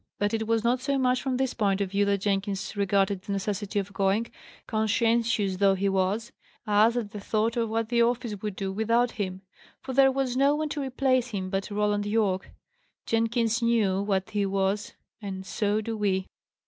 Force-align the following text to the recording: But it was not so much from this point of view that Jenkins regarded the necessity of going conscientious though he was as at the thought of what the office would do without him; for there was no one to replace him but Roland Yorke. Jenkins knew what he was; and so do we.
But 0.17 0.33
it 0.33 0.47
was 0.47 0.63
not 0.63 0.81
so 0.81 0.97
much 0.97 1.21
from 1.21 1.37
this 1.37 1.53
point 1.53 1.79
of 1.79 1.91
view 1.91 2.05
that 2.05 2.21
Jenkins 2.21 2.75
regarded 2.75 3.21
the 3.21 3.33
necessity 3.33 3.77
of 3.77 3.93
going 3.93 4.31
conscientious 4.65 5.57
though 5.57 5.75
he 5.75 5.89
was 5.89 6.31
as 6.65 6.97
at 6.97 7.11
the 7.11 7.19
thought 7.19 7.55
of 7.55 7.69
what 7.69 7.89
the 7.89 8.01
office 8.01 8.35
would 8.41 8.55
do 8.55 8.71
without 8.71 9.11
him; 9.11 9.43
for 9.79 9.93
there 9.93 10.11
was 10.11 10.35
no 10.35 10.55
one 10.55 10.69
to 10.69 10.81
replace 10.81 11.27
him 11.27 11.51
but 11.51 11.69
Roland 11.69 12.07
Yorke. 12.07 12.49
Jenkins 13.05 13.61
knew 13.61 14.01
what 14.01 14.31
he 14.31 14.43
was; 14.43 14.95
and 15.21 15.45
so 15.45 15.81
do 15.81 15.95
we. 15.95 16.25